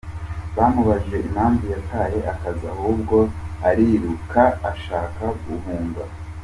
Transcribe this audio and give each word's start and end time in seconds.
Bamubajije 0.55 1.17
impamvu 1.27 1.63
yataye 1.73 2.19
akazi 2.33 2.65
ahubwo 2.73 3.17
ariruka 3.69 4.43
ashaka 4.71 5.23
guhunga. 5.43 6.03